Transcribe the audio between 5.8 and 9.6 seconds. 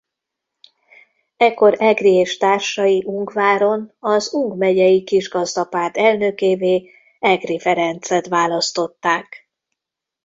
elnökévé Egry Ferencet választották.